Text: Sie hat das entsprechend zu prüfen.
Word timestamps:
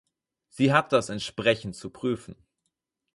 Sie 0.49 0.73
hat 0.73 0.93
das 0.93 1.09
entsprechend 1.09 1.75
zu 1.75 1.91
prüfen. 1.91 2.35